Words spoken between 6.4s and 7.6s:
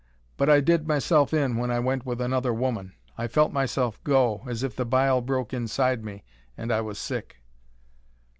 and I was sick."